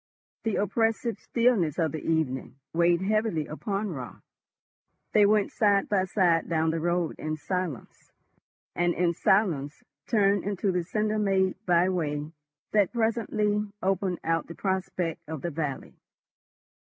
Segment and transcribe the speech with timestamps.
[0.45, 4.23] The oppressive stillness of the evening weighed heavily upon Raut.
[5.13, 8.11] They went side by side down the road in silence,
[8.75, 12.31] and in silence turned into the cinder made by way
[12.71, 15.93] that presently opened out the prospect of the valley.